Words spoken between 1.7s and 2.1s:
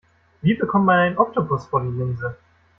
die